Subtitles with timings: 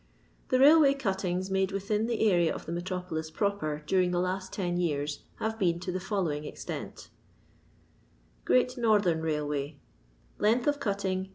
[0.49, 4.77] The Bailway Cuttings made within the area of the Metropolis Proper during the last ten
[4.77, 7.11] years have been to the following extent:
[8.45, 9.75] ^
[10.39, 11.29] Length of Cutting.